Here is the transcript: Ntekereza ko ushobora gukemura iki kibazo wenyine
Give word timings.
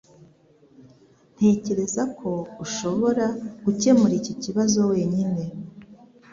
Ntekereza 1.35 2.03
ko 2.17 2.31
ushobora 2.65 3.25
gukemura 3.65 4.13
iki 4.21 4.33
kibazo 4.43 4.79
wenyine 4.91 5.43